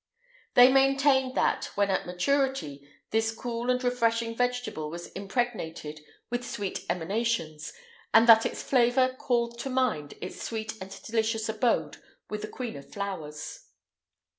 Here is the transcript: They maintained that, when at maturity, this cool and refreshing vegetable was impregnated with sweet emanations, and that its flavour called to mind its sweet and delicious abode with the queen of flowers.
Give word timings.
They 0.55 0.71
maintained 0.71 1.35
that, 1.35 1.65
when 1.75 1.91
at 1.91 2.07
maturity, 2.07 2.89
this 3.11 3.31
cool 3.31 3.69
and 3.69 3.83
refreshing 3.83 4.35
vegetable 4.35 4.89
was 4.89 5.09
impregnated 5.09 5.99
with 6.31 6.43
sweet 6.43 6.87
emanations, 6.89 7.71
and 8.11 8.25
that 8.27 8.43
its 8.43 8.63
flavour 8.63 9.13
called 9.15 9.59
to 9.59 9.69
mind 9.69 10.15
its 10.19 10.41
sweet 10.41 10.73
and 10.81 10.89
delicious 11.03 11.49
abode 11.49 11.97
with 12.31 12.41
the 12.41 12.47
queen 12.47 12.75
of 12.77 12.91
flowers. 12.91 13.67